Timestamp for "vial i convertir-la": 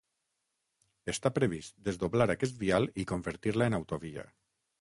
2.65-3.73